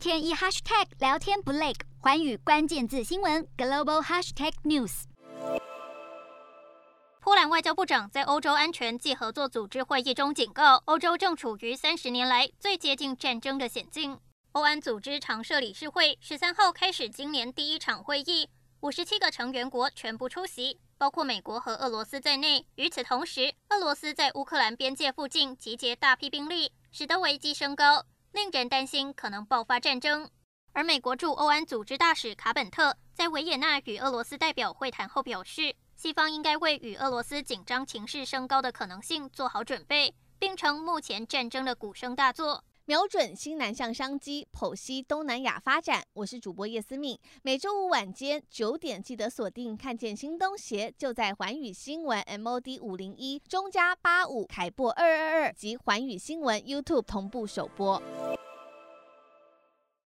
[0.00, 5.02] 天一 hashtag 聊天不累，寰宇关键字新闻 global hashtag news。
[7.20, 14.18] 波兰外交部长在欧洲安全及合作组织会议中警告，欧洲正处于三十年来最接近战争的险境。
[14.52, 18.48] 欧安组织常设理事会十三号开始今年第一场会议，
[18.80, 22.64] 五十七个成员国全部出席，包括美国和俄罗斯在内。
[22.76, 30.28] 与此同时，俄罗斯在乌克兰边界附近集结大批兵力，使得危机升高，令人担心可能爆发战争。
[30.72, 42.64] 而美国驻欧安组织大使卡本特在维也纳与俄罗斯代表会谈后表示，西方应该为与俄罗斯紧张情势升高的可能性做好准备，并称目前战争的鼓声大作。
[42.86, 46.02] 瞄准新南向商机，剖析东南亚发展。
[46.12, 58.02] 我是主播叶思敏，每周五晚间九点记得锁定，看见新东协就在环宇新闻 MOD 五零一中加八五凯播二二二及环宇新闻 YouTube 同步首播。